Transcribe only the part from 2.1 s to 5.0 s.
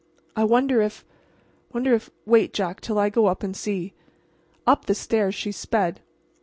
Wait, Jack, till I go up and see." Up the